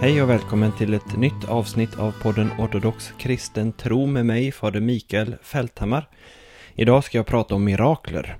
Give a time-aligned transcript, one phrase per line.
[0.00, 4.80] Hej och välkommen till ett nytt avsnitt av podden Ortodox kristen tro med mig, fader
[4.80, 6.08] Mikael Fälthammar.
[6.74, 8.36] Idag ska jag prata om mirakler.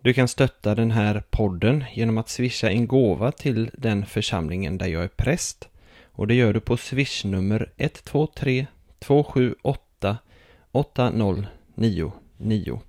[0.00, 4.86] Du kan stötta den här podden genom att swisha en gåva till den församlingen där
[4.86, 5.68] jag är präst.
[6.12, 8.66] Och det gör du på swishnummer 123
[8.98, 10.18] 278
[10.72, 12.82] 8099.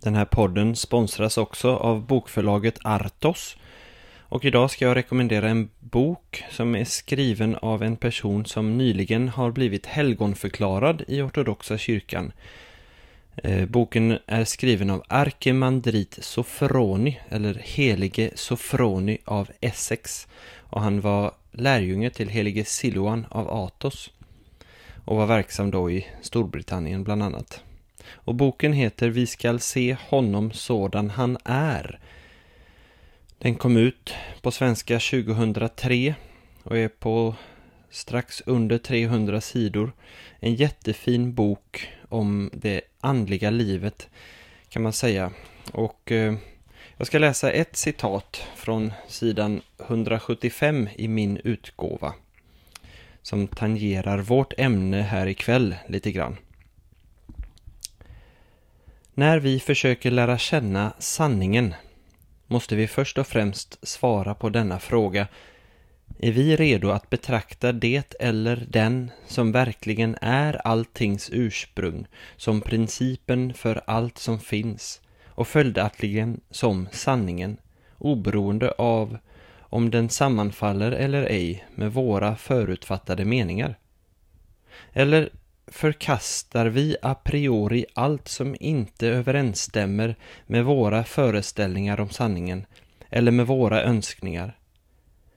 [0.00, 3.56] Den här podden sponsras också av bokförlaget Artos.
[4.28, 9.28] Och idag ska jag rekommendera en bok som är skriven av en person som nyligen
[9.28, 12.32] har blivit helgonförklarad i ortodoxa kyrkan.
[13.36, 20.28] Eh, boken är skriven av arkemandrit Sofroni, eller helige Sofroni av Essex.
[20.58, 24.10] Och han var lärjunge till helige Siloan av Atos
[25.04, 27.62] och var verksam då i Storbritannien bland annat.
[28.08, 31.98] Och boken heter Vi skall se honom sådan han är.
[33.38, 36.14] Den kom ut på svenska 2003
[36.62, 37.34] och är på
[37.90, 39.92] strax under 300 sidor.
[40.40, 44.08] En jättefin bok om det andliga livet
[44.68, 45.32] kan man säga.
[45.72, 46.34] Och eh,
[46.96, 52.14] jag ska läsa ett citat från sidan 175 i min utgåva
[53.22, 56.36] som tangerar vårt ämne här ikväll lite grann.
[59.14, 61.74] När vi försöker lära känna sanningen
[62.46, 65.28] måste vi först och främst svara på denna fråga.
[66.18, 72.06] Är vi redo att betrakta det eller den som verkligen är alltings ursprung
[72.36, 77.56] som principen för allt som finns och följaktligen som sanningen,
[77.98, 79.18] oberoende av
[79.58, 83.78] om den sammanfaller eller ej med våra förutfattade meningar?
[84.92, 85.30] Eller
[85.66, 90.16] förkastar vi a priori allt som inte överensstämmer
[90.46, 92.66] med våra föreställningar om sanningen
[93.10, 94.58] eller med våra önskningar?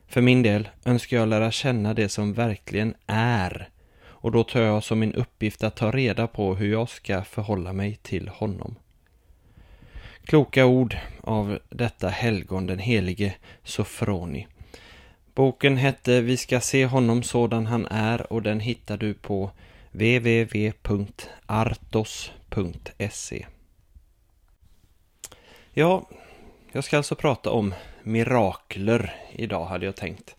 [0.08, 3.68] För min del önskar jag lära känna det som verkligen är
[4.02, 7.72] och då tar jag som min uppgift att ta reda på hur jag ska förhålla
[7.72, 8.74] mig till honom.
[10.24, 14.46] Kloka ord av detta helgon, den helige Sofroni.
[15.34, 19.50] Boken hette Vi ska se honom sådan han är och den hittar du på
[19.92, 21.46] www.artos.se
[25.72, 26.08] Ja,
[26.72, 30.36] jag ska alltså prata om mirakler idag hade jag tänkt.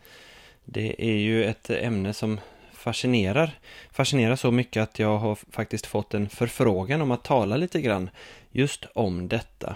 [0.66, 2.40] Det är ju ett ämne som
[2.74, 3.60] fascinerar.
[3.92, 8.10] Fascinerar så mycket att jag har faktiskt fått en förfrågan om att tala lite grann
[8.52, 9.76] just om detta.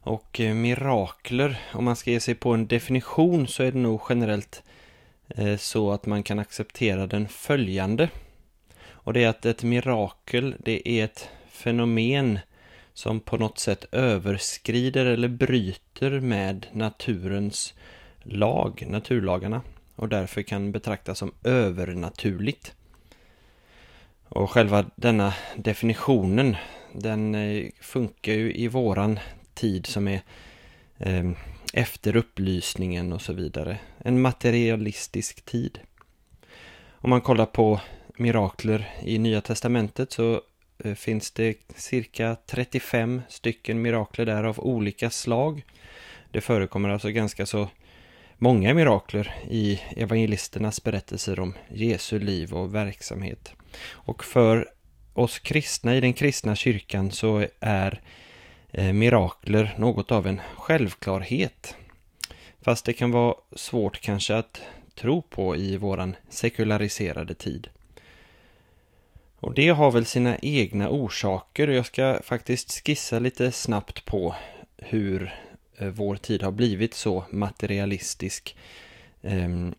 [0.00, 4.00] Och eh, mirakler, om man ska ge sig på en definition så är det nog
[4.08, 4.62] generellt
[5.28, 8.08] eh, så att man kan acceptera den följande.
[9.06, 12.38] Och det är att ett mirakel, det är ett fenomen
[12.94, 17.74] som på något sätt överskrider eller bryter med naturens
[18.22, 19.62] lag, naturlagarna
[19.96, 22.74] och därför kan betraktas som övernaturligt.
[24.28, 26.56] Och själva denna definitionen,
[26.92, 29.18] den eh, funkar ju i våran
[29.54, 30.20] tid som är
[30.98, 31.30] eh,
[31.72, 33.78] efter upplysningen och så vidare.
[33.98, 35.80] En materialistisk tid.
[36.88, 37.80] Om man kollar på
[38.18, 40.40] mirakler i Nya Testamentet så
[40.78, 45.64] eh, finns det cirka 35 stycken mirakler där av olika slag.
[46.30, 47.68] Det förekommer alltså ganska så
[48.38, 53.52] många mirakler i evangelisternas berättelser om Jesu liv och verksamhet.
[53.90, 54.68] Och för
[55.14, 58.00] oss kristna i den kristna kyrkan så är
[58.72, 61.76] eh, mirakler något av en självklarhet.
[62.62, 64.60] Fast det kan vara svårt kanske att
[64.94, 67.68] tro på i våran sekulariserade tid.
[69.46, 74.34] Och det har väl sina egna orsaker och jag ska faktiskt skissa lite snabbt på
[74.76, 75.34] hur
[75.78, 78.56] eh, vår tid har blivit så materialistisk
[79.22, 79.74] ehm,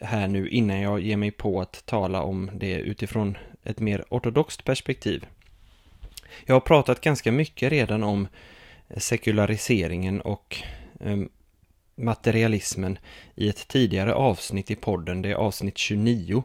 [0.00, 4.64] här nu innan jag ger mig på att tala om det utifrån ett mer ortodoxt
[4.64, 5.26] perspektiv.
[6.44, 8.28] Jag har pratat ganska mycket redan om
[8.96, 10.56] sekulariseringen och
[11.00, 11.28] ehm,
[11.94, 12.98] materialismen
[13.34, 16.44] i ett tidigare avsnitt i podden, det är avsnitt 29.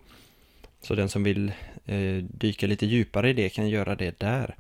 [0.82, 1.52] Så den som vill
[1.86, 4.56] eh, dyka lite djupare i det kan göra det där.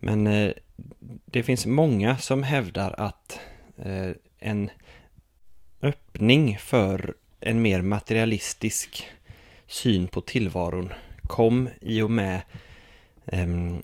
[0.00, 0.52] Men eh,
[1.24, 3.40] det finns många som hävdar att
[3.76, 4.70] eh, en
[5.82, 9.06] öppning för en mer materialistisk
[9.66, 10.92] syn på tillvaron
[11.22, 12.40] kom i och med
[13.26, 13.80] ehm,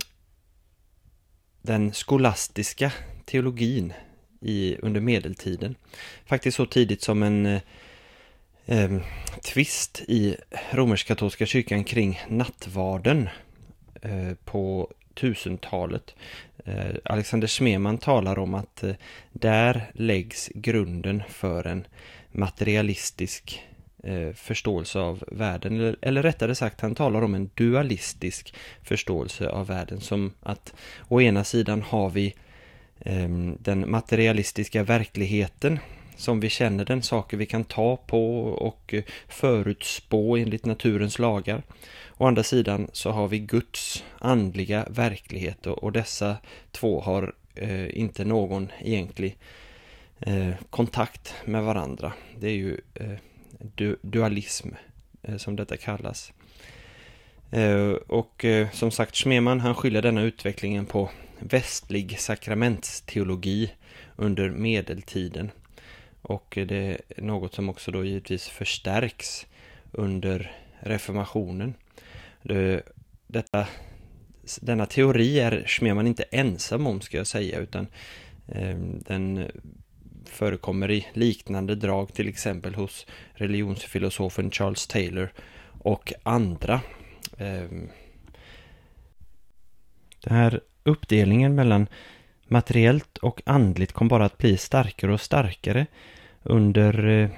[1.63, 2.93] den skolastiska
[3.25, 3.93] teologin
[4.41, 5.75] i, under medeltiden.
[6.27, 7.61] Faktiskt så tidigt som en eh,
[8.67, 8.91] eh,
[9.43, 10.37] tvist i
[10.71, 13.29] romersk-katolska kyrkan kring nattvarden
[14.03, 16.15] eh, på tusentalet.
[16.65, 18.95] Eh, Alexander Smeman talar om att eh,
[19.33, 21.87] där läggs grunden för en
[22.33, 23.63] materialistisk
[24.03, 25.75] eh, förståelse av världen.
[25.75, 30.01] Eller, eller rättare sagt, han talar om en dualistisk förståelse av världen.
[30.01, 30.75] Som att
[31.09, 32.35] å ena sidan har vi
[33.01, 35.79] ehm, den materialistiska verkligheten
[36.21, 41.63] som vi känner den, saker vi kan ta på och eh, förutspå enligt naturens lagar.
[42.17, 46.37] Å andra sidan så har vi Guds andliga verklighet och, dessa
[46.71, 49.37] två har eh, inte någon egentlig
[50.21, 52.13] eh, kontakt med varandra.
[52.39, 53.19] Det är ju eh,
[53.75, 54.69] du, dualism
[55.23, 56.33] eh, som detta kallas.
[57.51, 63.73] Eh, och eh, som sagt, Schmeman han skyller denna utvecklingen på västlig sakramentsteologi
[64.17, 65.51] under medeltiden.
[66.31, 69.47] Och det är något som också då givetvis förstärks
[69.93, 71.75] under reformationen.
[72.43, 72.83] Det,
[73.27, 73.67] detta,
[74.61, 77.87] denna teori är Schmemann inte ensam om ska jag säga utan
[78.49, 79.51] eh, den
[80.25, 85.33] förekommer i liknande drag till exempel hos religionsfilosofen Charles Taylor
[85.83, 86.81] och andra.
[87.39, 87.69] Eh,
[90.27, 91.87] här uppdelningen mellan
[92.49, 95.87] materiellt och andligt kom bara att bli starkare och starkare
[96.43, 97.31] under eh,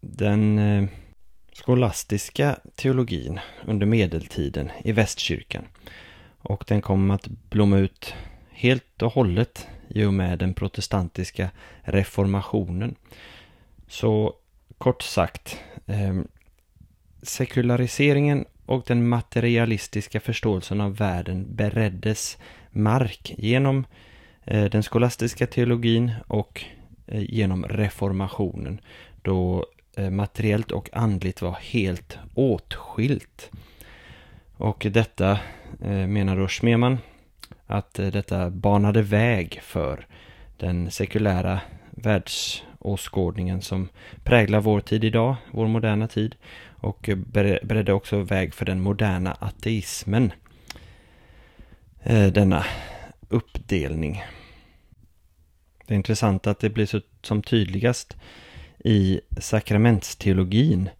[0.00, 0.88] den eh,
[1.52, 5.64] skolastiska teologin under medeltiden i västkyrkan.
[6.38, 8.14] Och den kom att blomma ut
[8.50, 11.50] helt och hållet i och med den protestantiska
[11.80, 12.94] reformationen.
[13.88, 14.34] Så
[14.78, 16.20] kort sagt, eh,
[17.22, 22.38] sekulariseringen och den materialistiska förståelsen av världen bereddes
[22.70, 23.86] mark genom
[24.44, 26.64] eh, den skolastiska teologin och
[27.08, 28.80] Eh, genom reformationen
[29.22, 29.66] då
[29.96, 33.50] eh, materiellt och andligt var helt åtskilt.
[34.56, 35.30] Och detta
[35.82, 36.98] eh, menar då Schmeman
[37.66, 40.06] att detta banade väg för
[40.56, 41.60] den sekulära
[41.90, 43.88] världsåskådningen som
[44.24, 46.34] präglar vår tid idag, vår moderna tid
[46.80, 47.10] och
[47.62, 50.32] beredde också väg för den moderna ateismen
[52.32, 52.64] denna
[53.28, 54.22] uppdelning.
[55.88, 58.16] Det är intressant att det blir så, som tydligast
[58.84, 60.90] i sakramentsteologin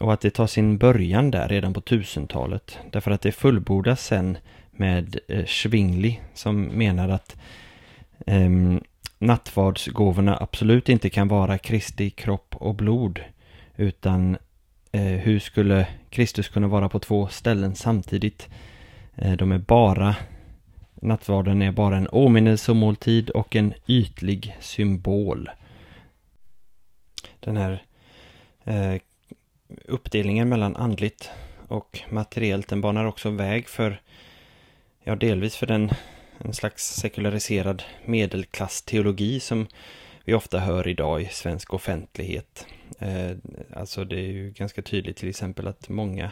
[0.00, 2.78] och att det tar sin början där redan på 1000-talet.
[2.90, 4.38] Därför att det fullbordas sen
[4.70, 7.36] med eh, Schwingli som menar att
[8.26, 8.50] eh,
[9.18, 13.20] nattvardsgåvorna absolut inte kan vara Kristi kropp och blod
[13.76, 14.36] utan
[14.92, 18.48] eh, hur skulle Kristus kunna vara på två ställen samtidigt?
[19.16, 20.16] Eh, de är bara
[21.04, 25.50] Nattvarden är bara en åminnelsemåltid och en ytlig symbol.
[27.40, 27.82] Den här
[28.64, 29.00] eh,
[29.84, 31.30] uppdelningen mellan andligt
[31.68, 34.00] och materiellt den banar också väg för,
[35.02, 35.90] ja delvis för den
[36.38, 39.66] en slags sekulariserad medelklassteologi som
[40.24, 42.66] vi ofta hör idag i svensk offentlighet.
[42.98, 43.30] Eh,
[43.76, 46.30] alltså det är ju ganska tydligt till exempel att många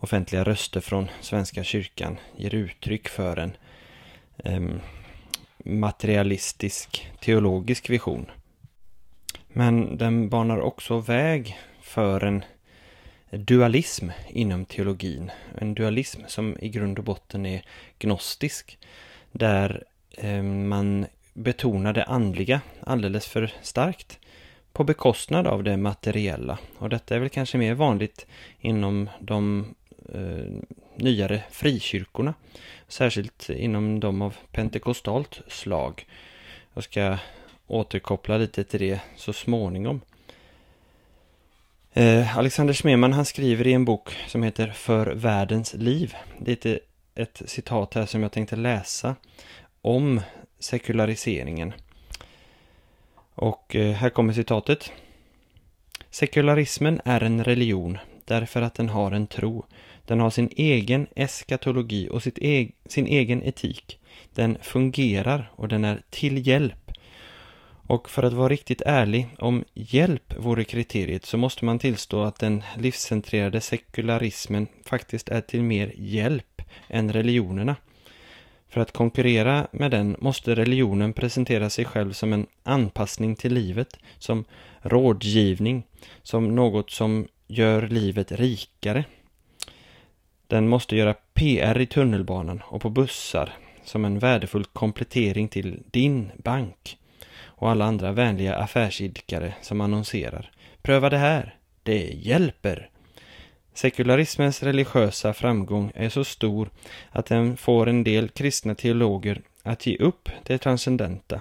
[0.00, 3.56] offentliga röster från Svenska kyrkan ger uttryck för en eh,
[4.44, 4.80] Ehm,
[5.64, 8.30] materialistisk teologisk vision.
[9.48, 12.44] Men den banar också väg för en
[13.30, 15.30] dualism inom teologin.
[15.58, 17.64] En dualism som i grund och botten är
[17.98, 18.78] gnostisk.
[19.32, 19.84] Där
[20.18, 24.18] ehm, man betonar det andliga alldeles för starkt
[24.72, 26.58] på bekostnad av det materiella.
[26.78, 28.26] Och detta är väl kanske mer vanligt
[28.60, 29.66] inom de
[30.14, 30.44] eh,
[30.96, 32.34] nyare frikyrkorna.
[32.88, 36.06] Särskilt inom de av pentekostalt slag.
[36.74, 37.18] Jag ska
[37.66, 40.00] återkoppla lite till det så småningom.
[41.92, 46.14] Eh, Alexander Smeman han skriver i en bok som heter För världens liv.
[46.38, 46.80] Det är
[47.14, 49.16] ett citat här som jag tänkte läsa
[49.82, 50.20] om
[50.58, 51.72] sekulariseringen.
[53.34, 54.92] Och eh, här kommer citatet.
[56.10, 59.64] Sekularismen är en religion därför att den har en tro.
[60.04, 63.98] Den har sin egen eskatologi och sitt e sin egen etik.
[64.34, 66.92] Den fungerar och den är till hjälp.
[67.86, 72.38] Och för att vara riktigt ärlig, om hjälp vore kriteriet så måste man tillstå att
[72.38, 77.76] den livscentrerade sekularismen faktiskt är till mer hjälp än religionerna.
[78.68, 83.98] För att konkurrera med den måste religionen presentera sig själv som en anpassning till livet,
[84.18, 84.44] som
[84.80, 85.82] rådgivning,
[86.22, 89.04] som något som gör livet rikare.
[90.52, 93.52] Den måste göra PR i tunnelbanan och på bussar
[93.84, 96.98] som en värdefull komplettering till din bank
[97.40, 100.50] och alla andra vänliga affärsidkare som annonserar.
[100.82, 102.90] Pröva det här, det hjälper!
[103.74, 106.70] Sekularismens religiösa framgång är så stor
[107.10, 111.40] att den får en del kristna teologer att ge upp det transcendenta.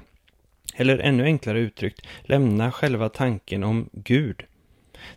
[0.76, 4.44] Eller ännu enklare uttryckt, lämna själva tanken om Gud.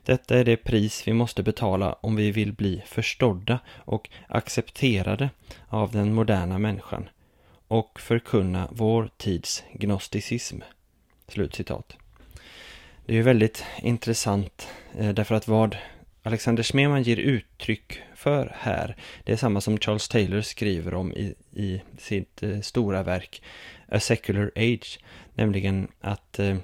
[0.05, 5.31] Detta är det pris vi måste betala om vi vill bli förstådda och accepterade
[5.69, 7.09] av den moderna människan
[7.69, 10.61] och förkunna vår tids gnosticism.
[11.29, 11.97] Slutcitat.
[13.07, 15.77] Det är ju väldigt intressant eh, därför att vad
[16.23, 21.35] Alexander Smeman ger uttryck för här, det är samma som Charles Taylor skriver om i,
[21.53, 23.43] i sitt eh, stora verk
[23.89, 24.99] A Secular Age,
[25.35, 26.57] nämligen att eh,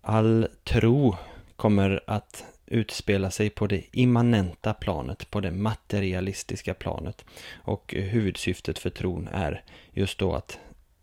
[0.00, 1.16] all tro
[1.56, 7.24] kommer att utspela sig på det immanenta planet, på det materialistiska planet.
[7.54, 10.58] Och huvudsyftet för tron är just då att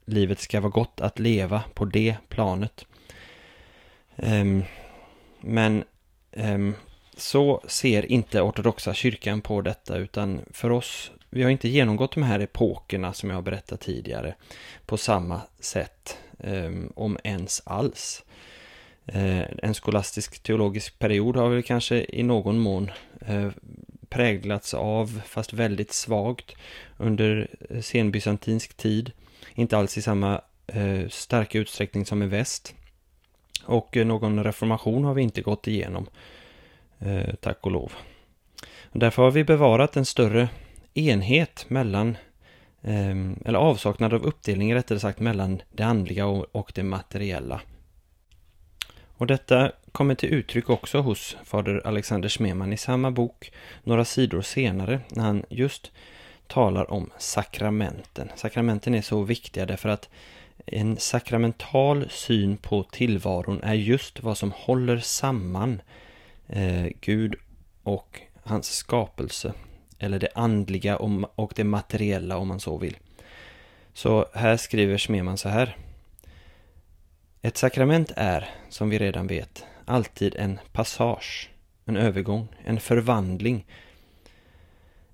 [0.06, 2.86] livet ska vara gott att leva på det planet.
[4.16, 4.64] Ehm,
[5.42, 5.84] men
[6.32, 6.76] ehm,
[7.18, 12.24] så ser inte ortodoxa kyrkan på detta utan för oss, vi har inte genomgått de
[12.24, 14.36] här epokerna som jag har berättat tidigare
[14.86, 18.24] på samma sätt, ehm, om ens alls.
[19.06, 22.92] Eh, en skolastisk teologisk period har väl kanske i någon mån
[23.28, 23.50] eh,
[24.10, 26.56] präglats av, fast väldigt svagt,
[26.98, 29.12] under eh, senbysantinsk tid.
[29.56, 30.42] Inte alls i samma
[31.10, 32.76] starka utsträckning som i väst.
[33.66, 36.08] Och någon reformation har vi inte gått igenom
[37.00, 37.92] eh, tack och lov.
[38.92, 40.50] Därför har vi bevarat en större
[40.94, 42.18] enhet mellan,
[43.46, 47.62] eller avsaknad av uppdelning rättare sagt, mellan det andliga och det materiella.
[49.18, 53.52] Och detta kommer till uttryck också hos fader Alexander Smeman i samma bok
[53.84, 55.92] några sidor senare när han just
[56.48, 58.32] talar om sakramenten.
[58.36, 60.10] Sakramenten är så viktiga därför att
[60.66, 65.82] en sakramental syn på tillvaron är just vad som håller samman
[66.48, 67.36] eh, Gud
[67.84, 69.54] och hans skapelse.
[70.00, 72.98] Eller det andliga och det materiella om man så vill.
[73.94, 75.78] Så här skriver Smeman så här.
[77.46, 81.50] Ett sakrament är, som vi redan vet, alltid en passage,
[81.86, 83.66] en övergång, en förvandling.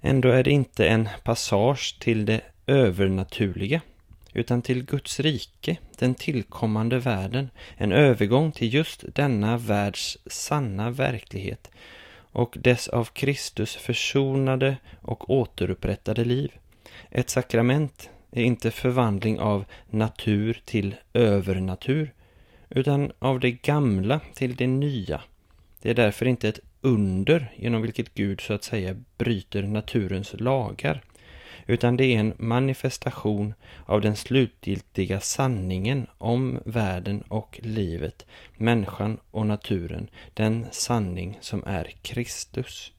[0.01, 3.81] Ändå är det inte en passage till det övernaturliga
[4.33, 11.71] utan till Guds rike, den tillkommande världen, en övergång till just denna världs sanna verklighet
[12.31, 16.51] och dess av Kristus försonade och återupprättade liv.
[17.11, 22.13] Ett sakrament är inte förvandling av natur till övernatur,
[22.69, 25.21] utan av det gamla till det nya.
[25.81, 31.01] Det är därför inte ett under genom vilket Gud så att säga bryter naturens lagar,
[31.67, 33.53] utan det är en manifestation
[33.85, 38.25] av den slutgiltiga sanningen om världen och livet,
[38.57, 42.91] människan och naturen, den sanning som är Kristus.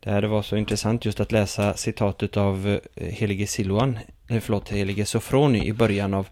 [0.00, 4.68] Det här var så intressant just att läsa citatet av eh, helige Siloan, eh, förlåt,
[4.68, 6.28] helige Sofroni i början av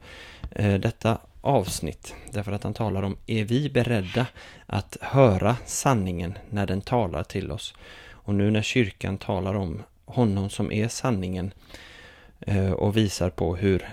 [0.50, 2.14] eh, detta avsnitt.
[2.32, 4.26] Därför att han talar om, är vi beredda
[4.66, 7.74] att höra sanningen när den talar till oss?
[8.10, 11.52] Och nu när kyrkan talar om honom som är sanningen
[12.40, 13.88] eh, och visar på hur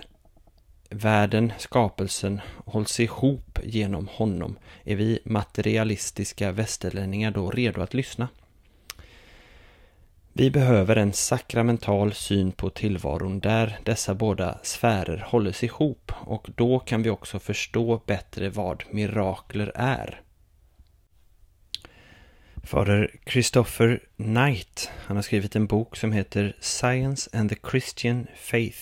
[0.90, 4.58] världen, skapelsen, hålls ihop genom honom.
[4.84, 8.28] Är vi materialistiska västerlänningar då redo att lyssna?
[10.38, 16.80] Vi behöver en sakramental syn på tillvaron där dessa båda sfärer hålls ihop och då
[16.80, 20.22] kan vi också förstå bättre vad mirakler är.
[22.64, 28.80] Fader Christopher Knight, han har skrivit en bok som heter Science and the Christian Faith,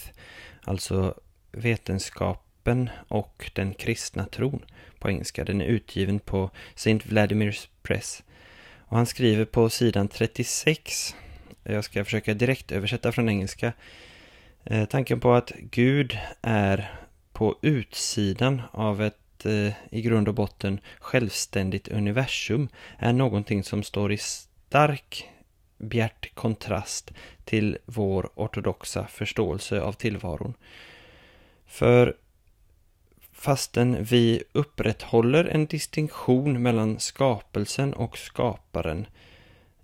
[0.63, 1.15] alltså
[1.51, 4.65] vetenskapen och den kristna tron
[4.99, 5.43] på engelska.
[5.43, 6.99] Den är utgiven på St.
[7.05, 8.23] Vladimirs Press.
[8.77, 11.15] Och han skriver på sidan 36,
[11.63, 13.73] jag ska försöka direkt översätta från engelska,
[14.63, 16.93] eh, tanken på att Gud är
[17.33, 24.11] på utsidan av ett eh, i grund och botten självständigt universum är någonting som står
[24.11, 25.29] i stark
[25.77, 27.11] bjärt kontrast
[27.45, 30.53] till vår ortodoxa förståelse av tillvaron.
[31.65, 32.15] För
[33.31, 39.07] fastän vi upprätthåller en distinktion mellan skapelsen och skaparen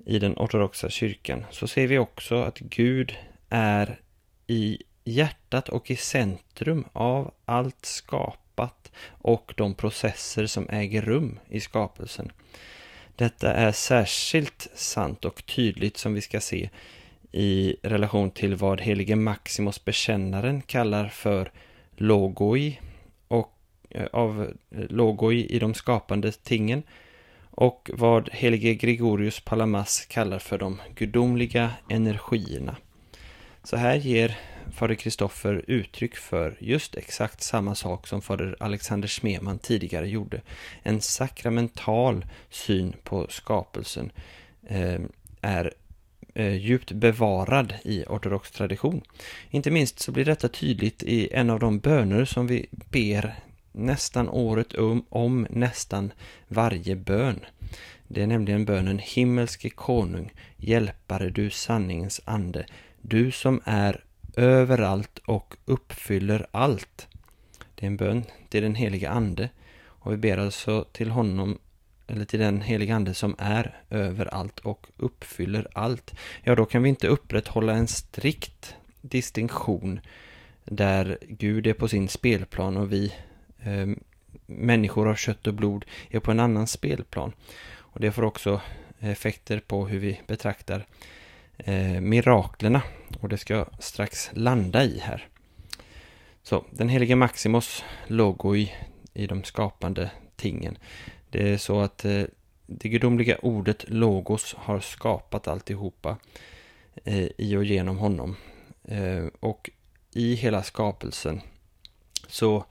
[0.09, 3.15] i den ortodoxa kyrkan så ser vi också att Gud
[3.49, 3.99] är
[4.47, 11.59] i hjärtat och i centrum av allt skapat och de processer som äger rum i
[11.59, 12.31] skapelsen.
[13.15, 16.69] Detta är särskilt sant och tydligt som vi ska se
[17.31, 21.51] i relation till vad helige Maximus bekännaren kallar för
[21.95, 22.79] logoi
[23.27, 23.53] och
[23.89, 26.83] eh, av eh, logoi i de skapande tingen
[27.59, 32.75] och vad helige Gregorius Palamas kallar för de gudomliga energierna.
[33.63, 34.37] Så här ger
[34.71, 40.41] fader Kristoffer uttryck för just exakt samma sak som fader Alexander Smeman tidigare gjorde.
[40.83, 44.11] En sakramental syn på skapelsen
[44.67, 44.99] eh,
[45.41, 45.73] är
[46.33, 49.01] eh, djupt bevarad i ortodox tradition.
[49.49, 53.35] Inte minst så blir detta tydligt i en av de böner som vi ber
[53.71, 56.11] nästan året om, om nästan
[56.47, 57.39] varje bön.
[58.07, 62.65] Det är nämligen bönen Himmelske konung, hjälpare du sanningens ande,
[63.01, 64.03] du som är
[64.35, 67.07] överallt och uppfyller allt.
[67.75, 69.49] Det är en bön till den heliga ande
[69.85, 71.59] och vi ber alltså till honom
[72.07, 76.13] eller till den heliga ande som är överallt och uppfyller allt.
[76.43, 79.99] Ja, då kan vi inte upprätthålla en strikt distinktion
[80.65, 83.13] där Gud är på sin spelplan och vi
[83.63, 83.87] eh,
[84.45, 87.33] människor av kött och blod är på en annan spelplan.
[87.77, 88.61] Och det får också
[88.99, 90.85] effekter på hur vi betraktar
[91.57, 92.81] eh, miraklerna.
[93.19, 95.27] Och det ska jag strax landa i här.
[96.43, 98.71] Så, den helige Maximus logo i,
[99.13, 100.77] de skapande tingen.
[101.29, 102.23] Det är så att eh,
[102.65, 106.17] det gudomliga ordet logos har skapat alltihopa
[107.03, 108.35] eh, i och genom honom.
[108.83, 109.69] Eh, och
[110.13, 111.41] i hela skapelsen
[112.27, 112.65] så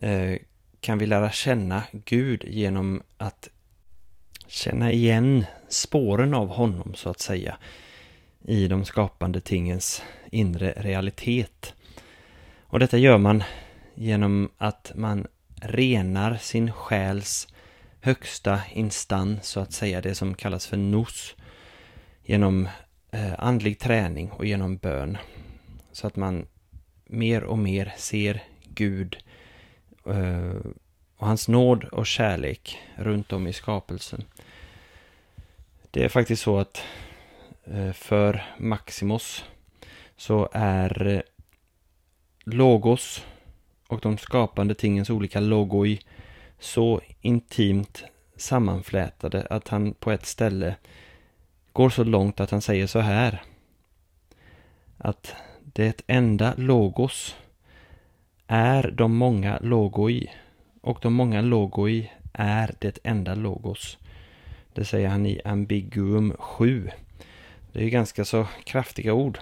[0.00, 0.38] Eh,
[0.80, 3.48] kan vi lära känna Gud genom att
[4.46, 7.56] känna igen spåren av honom så att säga
[8.44, 11.74] i de skapande tingens inre realitet.
[12.60, 13.42] Och detta gör man
[13.94, 15.26] genom att man
[15.62, 17.48] renar sin själs
[18.00, 21.34] högsta instans, så att säga, det som kallas för nos,
[22.24, 22.68] genom
[23.10, 25.18] eh, andlig träning och genom bön.
[25.92, 26.46] Så att man
[27.04, 29.35] mer och mer ser Gud eh,
[30.08, 30.70] Eh,
[31.16, 34.24] och hans nåd och kärlek runt om i skapelsen.
[35.90, 36.82] Det är faktiskt så att
[37.64, 39.44] eh, för Maximus
[40.16, 41.20] så är eh,
[42.44, 43.24] logos
[43.88, 46.00] och de skapande tingens olika logoi
[46.58, 48.04] så intimt
[48.36, 50.76] sammanflätade att han på ett ställe
[51.72, 53.42] går så långt att han säger så här.
[54.98, 57.36] Att det enda logos
[58.46, 60.30] är de många logoi
[60.80, 63.98] och de många logoi är det enda logos.
[64.72, 66.90] Det säger han i Ambiguum 7.
[67.72, 69.38] Det är ganska så kraftiga ord.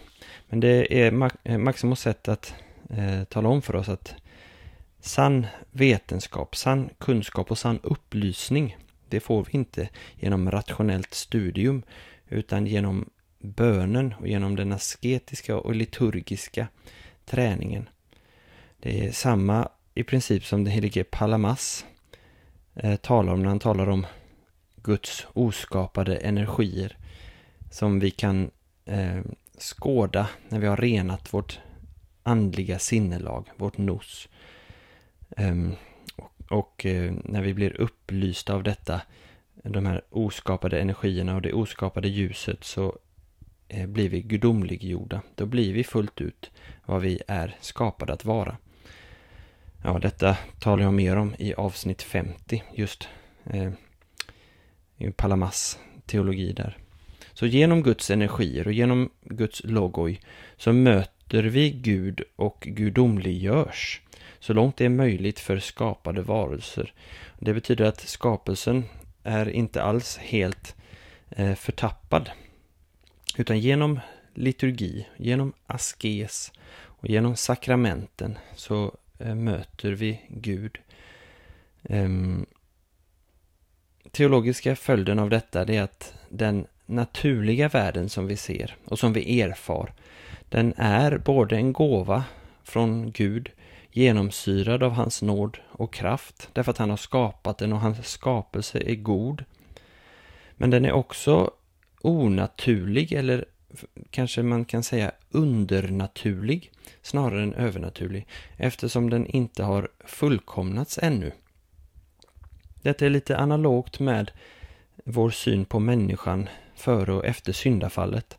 [0.49, 2.55] Men det är Maximos eh, Maximus sätt att
[2.90, 4.14] eh, tala om för oss att
[5.01, 8.77] sann vetenskap, sann kunskap och sann upplysning,
[9.09, 11.83] det får vi inte genom rationellt studium,
[12.29, 16.69] utan genom bönen och genom den asketiska och liturgiska
[17.25, 17.88] träningen.
[18.85, 21.87] Det är samma i princip som den helige Palamas
[22.75, 24.07] eh, talar om när han talar om
[24.77, 26.97] Guds oskapade energier
[27.70, 28.51] som vi kan
[28.85, 29.20] eh,
[29.59, 31.61] skåda när vi har renat vårt
[32.23, 34.29] andliga sinnelag, vårt nos.
[35.37, 35.77] Um,
[36.16, 39.01] och, och eh, när vi blir upplysta av detta,
[39.55, 42.99] de här oskapade energierna och det oskapade ljuset så
[43.68, 45.23] eh, blir vi gudomliggjorda.
[45.35, 46.51] Då blir vi fullt ut
[46.87, 48.57] vad vi är skapade att vara.
[49.87, 53.09] Ja, detta talar jag mer om i avsnitt 50, just
[53.44, 53.70] eh,
[54.97, 56.79] i Palamas teologi där.
[57.33, 60.20] Så genom Guds energier och genom Guds logoi
[60.57, 64.01] så möter vi Gud och gudomliggörs
[64.38, 66.92] så långt det är möjligt för skapade varelser.
[67.38, 68.85] Det betyder att skapelsen
[69.23, 70.75] är inte alls helt
[71.31, 72.31] eh, förtappad.
[73.37, 74.01] Utan genom
[74.35, 80.79] liturgi, genom askes och genom sakramenten så Eh, möter vi Gud.
[81.83, 82.46] Ehm,
[84.11, 89.40] teologiska följden av detta är att den naturliga världen som vi ser och som vi
[89.40, 89.92] erfar,
[90.48, 92.24] den är både en gåva
[92.64, 93.50] från Gud,
[93.90, 98.79] genomsyrad av hans nåd och kraft, därför att han har skapat den och hans skapelse
[98.79, 99.44] är god.
[100.57, 101.50] Men den är också
[102.00, 103.44] onaturlig, eller
[104.11, 106.71] kanske man kan säga undernaturlig,
[107.03, 111.33] snarare än övernaturlig, eftersom den inte har fullkomnats ännu.
[112.83, 114.31] Detta är lite analogt med
[115.05, 118.39] vår syn på människan före och efter syndafallet.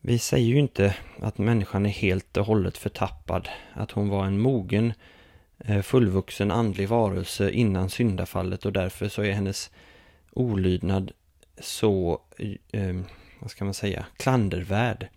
[0.00, 4.40] Vi säger ju inte att människan är helt och hållet förtappad, att hon var en
[4.40, 4.92] mogen,
[5.58, 9.70] eh, fullvuxen andlig varelse innan syndafallet och därför så är hennes
[10.32, 11.12] olydnad
[11.58, 12.20] så,
[12.70, 12.96] eh,
[13.40, 15.08] vad ska man säga, klandervärd.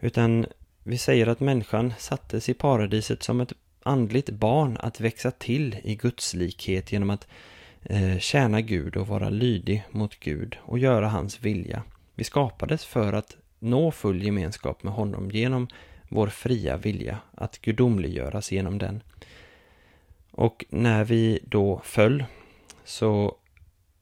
[0.00, 0.46] Utan
[0.82, 3.52] vi säger att människan sattes i paradiset som ett
[3.82, 7.28] andligt barn att växa till i Guds likhet genom att
[7.82, 11.82] eh, tjäna Gud och vara lydig mot Gud och göra hans vilja.
[12.14, 15.68] Vi skapades för att nå full gemenskap med honom genom
[16.08, 19.02] vår fria vilja, att gudomliggöras genom den.
[20.30, 22.24] Och när vi då föll
[22.84, 23.36] så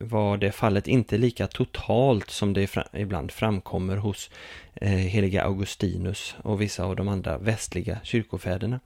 [0.03, 4.31] var det fallet inte lika totalt som det ibland framkommer hos
[4.75, 8.81] eh, heliga Augustinus och vissa av de andra västliga kyrkofäderna.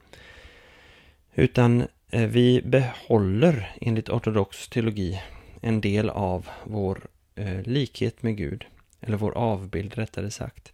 [1.34, 5.22] Utan eh, vi behåller enligt ortodox teologi
[5.60, 8.64] en del av vår eh, likhet med Gud,
[9.00, 10.72] eller vår avbild rättare sagt.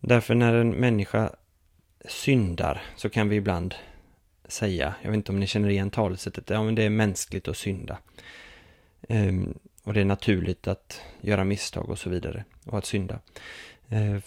[0.00, 1.30] Därför när en människa
[2.04, 3.74] syndar så kan vi ibland
[4.48, 7.56] säga, jag vet inte om ni känner igen talesättet, ja men det är mänskligt att
[7.56, 7.98] synda.
[9.08, 13.18] Um, och det är naturligt att göra misstag och så vidare, och att synda.
[13.92, 14.18] Uh,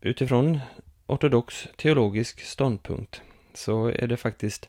[0.00, 0.60] utifrån
[1.06, 3.22] ortodox teologisk ståndpunkt
[3.54, 4.68] så är det faktiskt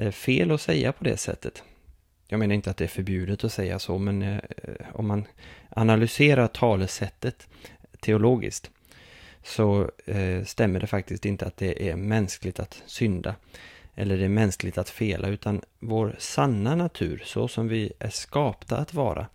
[0.00, 1.62] uh, fel att säga på det sättet.
[2.28, 4.40] Jag menar inte att det är förbjudet att säga så, men uh,
[4.92, 5.26] om man
[5.70, 7.48] analyserar talesättet
[8.00, 8.70] teologiskt
[9.42, 9.90] så
[10.44, 13.34] stämmer det faktiskt inte att det är mänskligt att synda
[13.96, 18.76] eller det är mänskligt att fela, utan vår sanna natur, så som vi är skapta
[18.76, 19.26] att vara,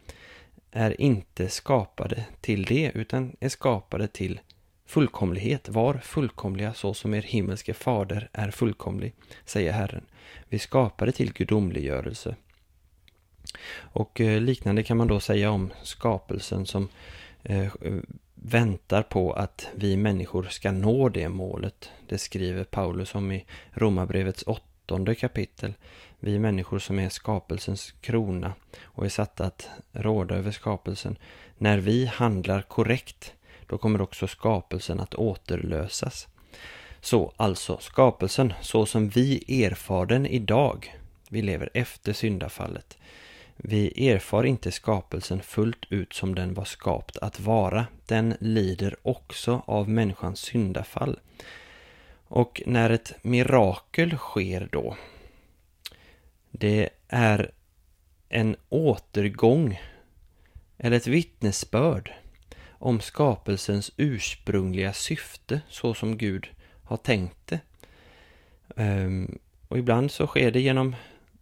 [0.71, 4.39] är inte skapade till det, utan är skapade till
[4.85, 5.69] fullkomlighet.
[5.69, 9.13] Var fullkomliga så som er himmelske fader är fullkomlig,
[9.45, 10.05] säger Herren.
[10.49, 12.35] Vi skapade till gudomliggörelse.
[13.73, 16.89] Och eh, liknande kan man då säga om skapelsen som
[17.43, 17.67] eh,
[18.43, 21.89] väntar på att vi människor ska nå det målet.
[22.07, 25.73] Det skriver Paulus om i Romarbrevets åttonde kapitel.
[26.19, 31.17] Vi människor som är skapelsens krona och är satta att råda över skapelsen.
[31.57, 33.33] När vi handlar korrekt,
[33.67, 36.27] då kommer också skapelsen att återlösas.
[37.01, 40.95] Så alltså skapelsen, så som vi erfar den idag,
[41.29, 42.97] vi lever efter syndafallet,
[43.63, 47.85] vi erfar inte skapelsen fullt ut som den var skapt att vara.
[48.05, 51.19] Den lider också av människans syndafall.
[52.27, 54.97] Och när ett mirakel sker då,
[56.51, 57.51] det är
[58.29, 59.81] en återgång
[60.77, 62.13] eller ett vittnesbörd
[62.69, 66.47] om skapelsens ursprungliga syfte så som Gud
[66.83, 67.59] har tänkt det.
[68.75, 70.95] Ehm, och ibland så sker det genom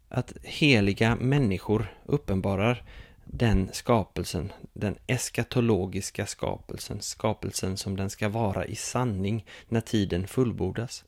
[0.09, 2.83] att heliga människor uppenbarar
[3.25, 11.03] den skapelsen, den eskatologiska skapelsen, skapelsen som den ska vara i sanning när tiden fullbordas.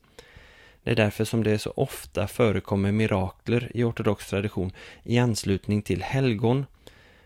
[0.82, 6.02] Det är därför som det så ofta förekommer mirakler i ortodox tradition i anslutning till
[6.02, 6.66] helgon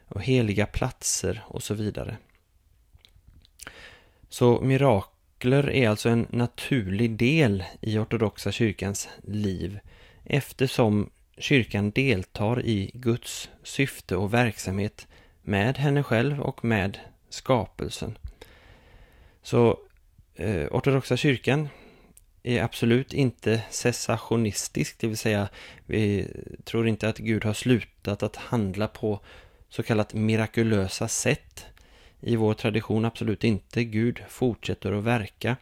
[0.08, 2.16] och heliga platser och så vidare.
[4.28, 9.78] Så mirakler är alltså en naturlig del i ortodoxa kyrkans liv
[10.24, 15.06] eftersom kyrkan deltar i Guds syfte och verksamhet
[15.42, 18.18] med henne själv och med skapelsen.
[19.42, 19.78] Så
[20.34, 21.68] eh, ortodoxa kyrkan
[22.42, 25.48] är absolut inte cessationistisk, det vill säga
[25.86, 26.28] vi
[26.64, 29.20] tror inte att Gud har slutat att handla på
[29.68, 31.66] så kallat mirakulösa sätt.
[32.20, 33.84] I vår tradition absolut inte.
[33.84, 35.56] Gud fortsätter att verka.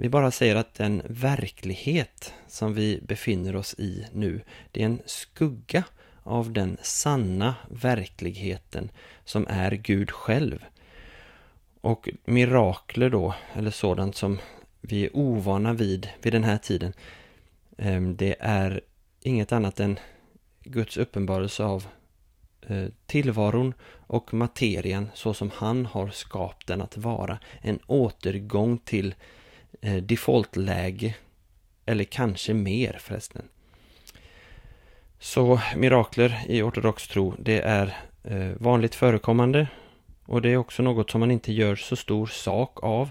[0.00, 4.40] Vi bara säger att den verklighet som vi befinner oss i nu,
[4.72, 5.84] det är en skugga
[6.22, 8.90] av den sanna verkligheten
[9.24, 10.64] som är Gud själv.
[11.80, 14.38] Och mirakler då, eller sådant som
[14.80, 16.92] vi är ovana vid vid den här tiden,
[17.78, 18.80] ehm, det är
[19.22, 19.98] inget annat än
[20.60, 21.86] Guds uppenbarelse av
[22.68, 27.38] eh, tillvaron och materien så som han har skapat den att vara.
[27.60, 29.14] En återgång till
[29.80, 31.14] Eh, defaultläge.
[31.86, 33.48] Eller kanske mer förresten.
[35.18, 39.68] Så mirakler i ortodox tro, det är eh, vanligt förekommande
[40.24, 43.10] och det är också något som man inte gör så stor sak av.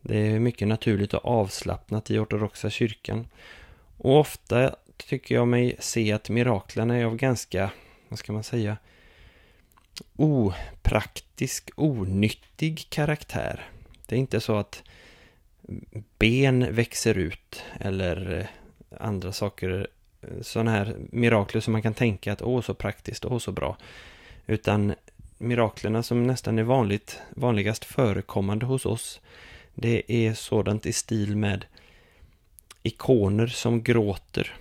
[0.00, 3.26] Det är mycket naturligt och avslappnat i ortodoxa kyrkan.
[3.98, 7.70] Och ofta tycker jag mig se att miraklerna är av ganska,
[8.08, 8.76] vad ska man säga,
[10.16, 13.70] opraktisk, onyttig karaktär.
[14.06, 14.82] Det är inte så att
[16.18, 18.46] ben växer ut eller eh,
[19.00, 19.86] andra saker,
[20.22, 23.76] eh, sådana här mirakler som man kan tänka att åh så praktiskt, åh så bra.
[24.46, 24.94] Utan
[25.38, 29.20] miraklerna som nästan är vanligt, vanligast förekommande hos oss,
[29.74, 31.64] Det är sådant i stil med
[32.82, 34.56] ikoner som gråter.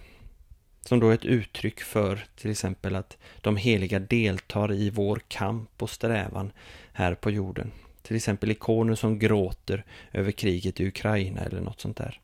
[0.81, 5.83] Som då är ett uttryck för till exempel att de heliga deltar i vår kamp
[5.83, 6.51] och strävan
[6.93, 7.71] här på jorden.
[8.01, 12.19] Till exempel ikoner som gråter över kriget i Ukraina eller något sånt där.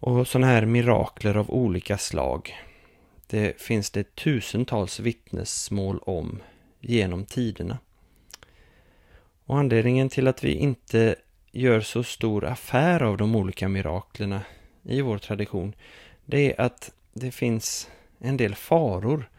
[0.00, 2.56] Och sådana här mirakler av olika slag.
[3.26, 6.42] Det finns det tusentals vittnesmål om
[6.80, 7.78] genom tiderna.
[9.44, 11.16] Och anledningen till att vi inte
[11.52, 14.42] gör så stor affär av de olika miraklerna
[14.82, 15.74] i vår tradition,
[16.24, 19.30] det är att det finns en del faror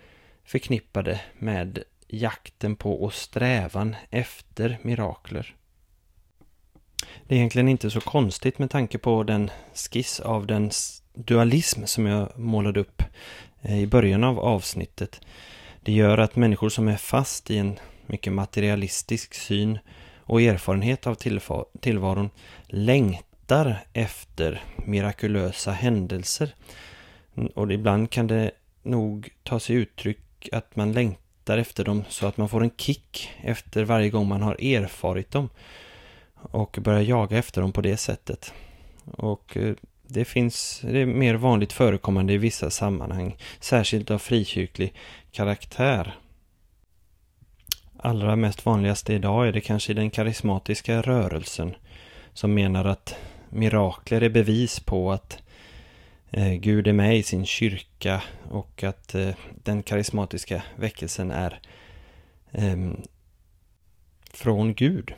[0.43, 5.55] förknippade med jakten på och strävan efter mirakler.
[7.27, 10.71] Det är egentligen inte så konstigt med tanke på den skiss av den
[11.13, 13.03] dualism som jag målade upp
[13.61, 15.21] eh, i början av avsnittet.
[15.81, 19.79] Det gör att människor som är fast i en mycket materialistisk syn
[20.17, 21.15] och erfarenhet av
[21.79, 22.29] tillvaron
[22.67, 26.55] längtar efter mirakulösa händelser.
[27.35, 28.51] Mm, och ibland kan det
[28.83, 33.29] nog ta sig uttryck att man längtar efter dem så att man får en kick
[33.41, 35.49] efter varje gång man har erfarit dem
[36.35, 38.53] och börjar jaga efter dem på det sättet.
[39.05, 39.73] Och eh,
[40.07, 44.93] det finns, det är mer vanligt förekommande i vissa sammanhang, särskilt av frikyrklig
[45.31, 46.15] karaktär.
[47.97, 51.75] Allra mest vanligaste idag är det kanske i den karismatiska rörelsen
[52.33, 53.15] som menar att
[53.49, 55.37] mirakler är bevis på att
[56.33, 61.59] Eh, Gud är med i sin kyrka och att eh, den karismatiska väckelsen är
[62.51, 63.01] ehm,
[64.33, 65.13] från Gud.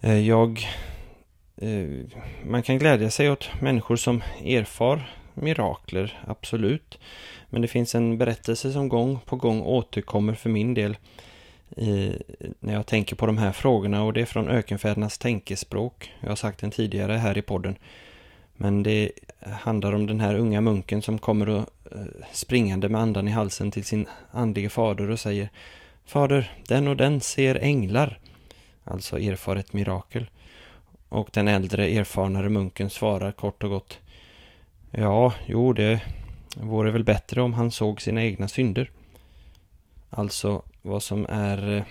[0.00, 0.66] Eh, jag
[2.44, 6.98] man kan glädja sig åt människor som erfar mirakler, absolut.
[7.50, 10.96] Men det finns en berättelse som gång på gång återkommer för min del
[11.76, 12.12] i,
[12.60, 16.12] när jag tänker på de här frågorna och det är från ökenfädernas tänkespråk.
[16.20, 17.76] Jag har sagt den tidigare här i podden.
[18.62, 19.10] Men det
[19.42, 23.70] handlar om den här unga munken som kommer och, eh, springande med andan i halsen
[23.70, 25.48] till sin andlige fader och säger
[26.04, 28.18] Fader, den och den ser änglar.
[28.84, 30.30] Alltså erfar ett mirakel.
[31.08, 33.98] Och den äldre erfarnare munken svarar kort och gott
[34.90, 36.00] Ja, jo, det
[36.56, 38.90] vore väl bättre om han såg sina egna synder.
[40.10, 41.82] Alltså, vad som är eh,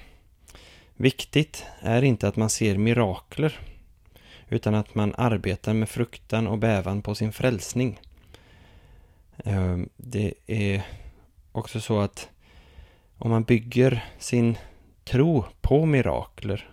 [0.96, 3.60] viktigt är inte att man ser mirakler,
[4.50, 8.00] utan att man arbetar med fruktan och bävan på sin frälsning.
[9.46, 10.82] Ehm, det är
[11.52, 12.30] också så att
[13.18, 14.58] om man bygger sin
[15.04, 16.70] tro på mirakler,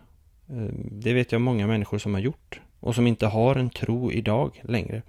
[0.49, 4.13] ehm, det vet jag många människor som har gjort och som inte har en tro
[4.13, 5.03] idag längre.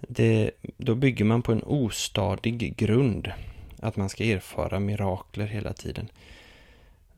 [0.00, 3.32] Det, då bygger man på en ostadig grund.
[3.80, 6.08] Att man ska erfara mirakler hela tiden.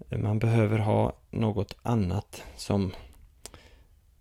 [0.08, 2.92] Man behöver ha något annat som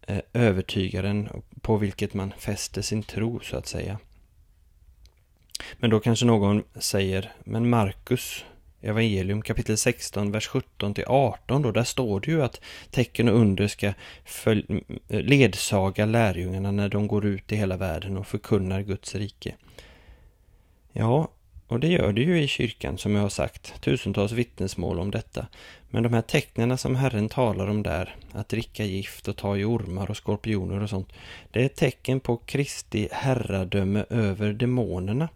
[0.09, 1.29] Eh, övertygar en
[1.61, 3.99] på vilket man fäster sin tro så att säga.
[5.77, 8.45] Men då kanske någon säger, men Markus
[8.81, 13.35] evangelium kapitel 16, vers 17 till 18 då, där står det ju att tecken och
[13.39, 13.93] under ska eh,
[15.07, 19.55] ledsaga lärjungarna när de går ut i hela världen och förkunnar Guds rike.
[20.91, 21.31] Ja,
[21.69, 25.47] och det gör det ju i kyrkan som jag har sagt, tusentals vittnesmål om detta.
[25.89, 29.63] Men de här tecknen som Herren talar om där, att dricka gift och ta i
[29.63, 31.13] ormar och skorpioner och sånt,
[31.51, 35.29] det är ett tecken på Kristi herradöme över demonerna.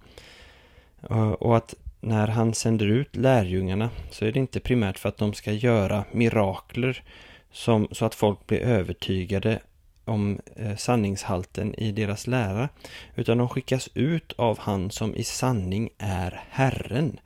[1.39, 5.33] Och att när han sänder ut lärjungarna så är det inte primärt för att de
[5.33, 7.03] ska göra mirakler
[7.51, 9.59] som, så att folk blir övertygade
[10.05, 12.69] om eh, sanningshalten i deras lära,
[13.15, 17.19] utan de skickas ut av han som i sanning är Herren.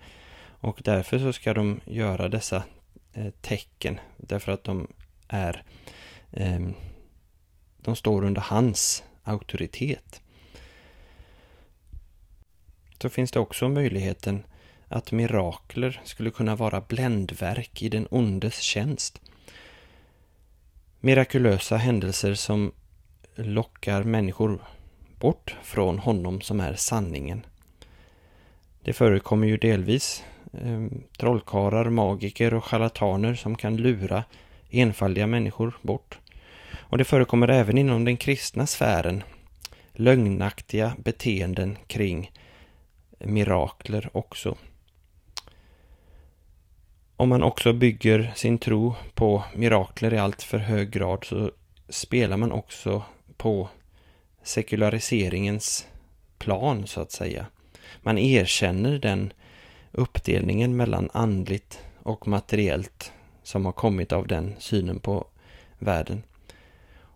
[0.60, 2.64] Och därför så ska de göra dessa
[3.14, 4.88] eh, tecken, därför att de
[5.28, 5.64] är
[6.32, 6.60] eh,
[7.88, 10.22] de står under hans auktoritet.
[13.02, 14.44] Så finns det också möjligheten
[14.88, 19.22] att mirakler skulle kunna vara bländverk i den ondes tjänst.
[21.00, 22.72] Mirakulösa händelser som
[23.36, 24.62] lockar människor
[25.20, 27.46] bort från honom som är sanningen.
[28.84, 30.86] Det förekommer ju delvis eh,
[31.18, 34.24] trollkarlar, magiker och charlataner som kan lura
[34.70, 36.20] enfaldiga människor bort.
[36.74, 39.24] Och det förekommer även inom den kristna sfären
[39.94, 42.32] lögnaktiga beteenden kring
[43.20, 44.56] mirakler också.
[47.20, 51.52] Om man också bygger sin tro på mirakler i allt för hög grad så
[51.90, 53.04] spelar man också
[53.38, 53.70] på
[54.44, 55.88] sekulariseringens
[56.38, 57.46] plan så att säga.
[58.02, 59.34] Man erkänner den
[59.92, 63.12] uppdelningen mellan andligt och materiellt
[63.44, 65.28] som har kommit av den synen på
[65.80, 66.24] världen.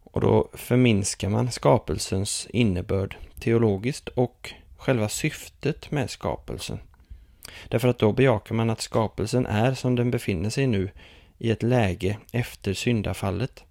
[0.04, 6.80] Och då förminskar man skapelsens innebörd teologiskt och själva syftet med skapelsen.
[7.68, 10.92] Därför att då bejakar man att skapelsen är som den befinner sig nu
[11.38, 13.64] i ett läge efter syndafallet.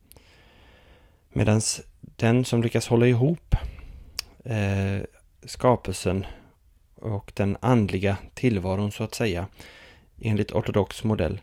[1.33, 1.61] Medan
[2.01, 3.55] den som lyckas hålla ihop
[4.45, 4.99] eh,
[5.45, 6.27] skapelsen
[6.95, 9.47] och den andliga tillvaron så att säga,
[10.21, 11.41] enligt ortodox modell,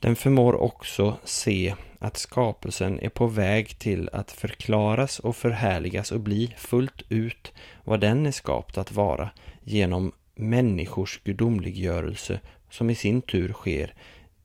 [0.00, 6.20] den förmår också se att skapelsen är på väg till att förklaras och förhärligas och
[6.20, 7.52] bli fullt ut
[7.84, 9.30] vad den är skapt att vara
[9.62, 13.94] genom människors gudomliggörelse som i sin tur sker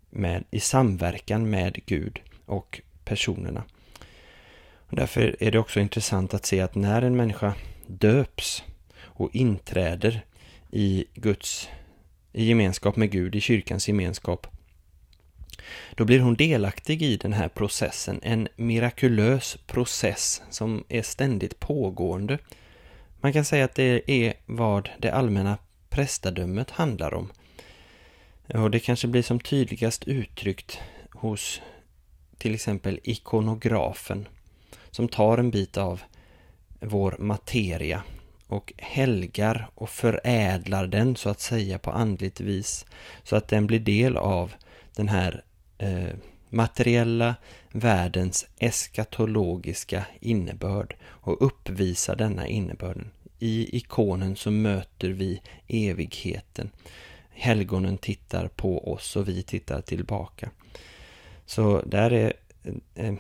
[0.10, 3.64] med, i samverkan med Gud och personerna.
[4.90, 7.54] Därför är det också intressant att se att när en människa
[7.88, 8.64] döps
[9.00, 10.26] och inträder
[10.72, 11.70] i Guds
[12.34, 14.48] i gemenskap med Gud, i kyrkans gemenskap,
[15.96, 22.38] då blir hon delaktig i den här processen, en mirakulös process som är ständigt pågående.
[23.22, 25.58] Man kan säga att det är vad det allmänna
[25.92, 27.32] prästadömet handlar om.
[28.48, 30.80] Och det kanske blir som tydligast uttryckt
[31.12, 31.62] hos
[32.38, 34.28] till exempel ikonografen
[34.92, 36.02] som tar en bit av
[36.80, 38.04] vår materia
[38.48, 42.86] och helgar och förädlar den så att säga på andligt vis
[43.24, 44.54] så att den blir del av
[44.96, 45.44] den här
[45.78, 46.16] eh,
[46.50, 47.36] materiella
[47.72, 53.12] världens eskatologiska innebörd och uppvisar denna innebörden.
[53.44, 56.70] I ikonen så möter vi evigheten.
[57.30, 60.50] Helgonen tittar på oss och vi tittar tillbaka.
[61.46, 63.14] Så där är eh, eh,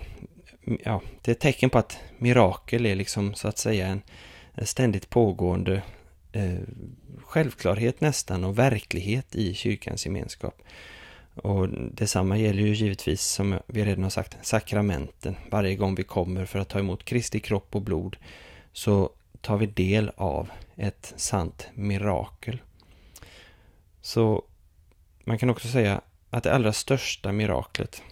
[0.85, 4.01] ja, det är ett tecken på att mirakel är liksom så att säga en,
[4.53, 5.81] en ständigt pågående
[6.31, 6.59] eh,
[7.23, 10.61] självklarhet nästan och verklighet i kyrkans gemenskap.
[11.35, 15.35] Och detsamma gäller ju givetvis, som vi redan har sagt, sakramenten.
[15.49, 18.17] Varje gång vi kommer för att ta emot Kristi kropp och blod
[18.73, 19.09] så
[19.41, 22.61] tar vi del av ett sant mirakel.
[24.01, 24.43] Så
[25.23, 28.03] man kan också säga att det allra största miraklet,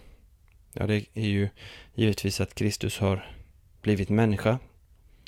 [0.72, 1.48] ja det är ju
[1.94, 3.36] givetvis att Kristus har
[3.82, 4.58] blivit människa,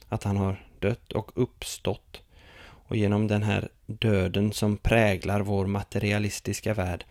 [0.09, 2.23] att han har dött och uppstått.
[2.63, 7.05] Och genom den här döden som präglar vår materialistiska värld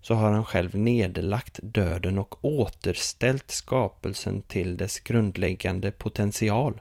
[0.00, 6.80] så har han själv nedlagt döden och återställt skapelsen till dess grundläggande potential.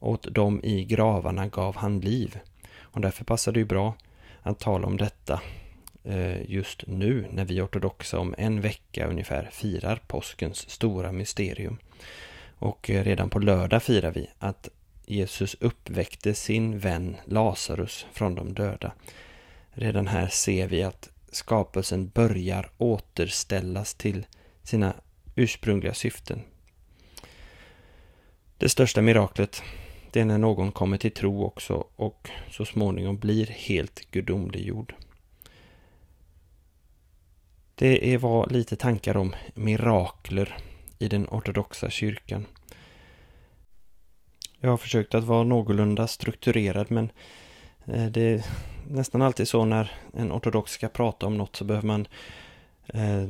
[0.00, 2.38] Åt dem i gravarna gav han liv.
[2.80, 3.94] Och därför passar det ju bra
[4.42, 5.40] att tala om detta
[6.04, 11.78] eh, just nu när vi ortodoxa om en vecka ungefär firar påskens stora mysterium.
[12.58, 14.68] Och eh, redan på lördag firar vi att
[15.06, 18.92] Jesus uppväckte sin vän Lazarus från de döda.
[19.70, 24.26] Redan här ser vi att skapelsen börjar återställas till
[24.62, 24.94] sina
[25.34, 26.42] ursprungliga syften.
[28.58, 29.62] Det största miraklet,
[30.12, 34.94] det är när någon kommer till tro också och så småningom blir helt gudomliggjord.
[37.74, 40.56] Det var lite tankar om mirakler
[40.98, 42.46] i den ortodoxa kyrkan.
[44.60, 47.12] Jag har försökt att vara någorlunda strukturerad men
[47.84, 48.44] eh, det är
[48.90, 52.06] nästan alltid så när en ortodox ska prata om något så behöver man
[52.86, 53.28] eh,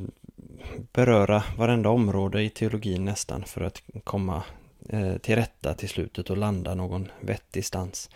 [0.93, 4.43] beröra varenda område i teologin nästan för att komma
[4.93, 8.11] eh, till rätta till slutet och landa någon vettig stans.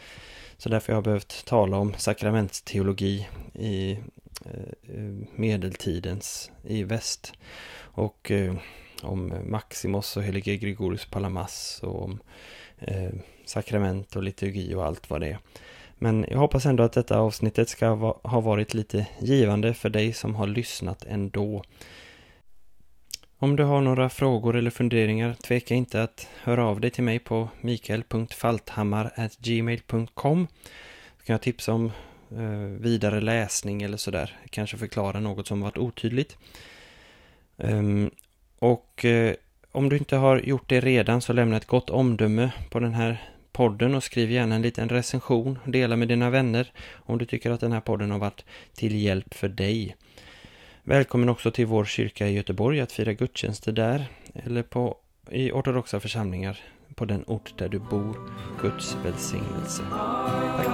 [0.57, 3.93] Så därför har jag behövt tala om sakramentsteologi i
[4.45, 7.33] eh, eh, medeltidens i väst
[7.77, 8.55] och eh,
[9.03, 12.19] om Maximus och helige Gregorius Palamas och om
[13.45, 15.39] sakrament och liturgi och allt vad det är.
[15.99, 17.89] Men jag hoppas ändå att detta avsnittet ska
[18.23, 21.63] ha varit lite givande för dig som har lyssnat ändå.
[23.45, 27.19] Om du har några frågor eller funderingar, tveka inte att höra av dig till mig
[27.19, 30.47] på mikael.falthammar.gmail.com
[31.19, 31.93] Så kan jag tipsa om
[32.31, 36.37] eh, vidare läsning eller sådär, kanske förklara något som varit otydligt.
[37.57, 38.11] Um,
[38.59, 39.35] och eh,
[39.73, 43.23] om du inte har gjort det redan så lämna ett gott omdöme på den här
[43.53, 45.59] podden och skriv gärna en liten recension.
[45.65, 48.45] Dela med dina vänner om du tycker att den här podden har varit
[48.75, 49.97] till hjälp för dig.
[50.87, 54.97] Välkommen också till vår kyrka i Göteborg att fira gudstjänster där eller på,
[55.31, 56.61] i ortodoxa församlingar
[56.95, 58.17] på den ort där du bor.
[58.63, 59.83] Guds välsignelse.
[60.57, 60.67] Tack.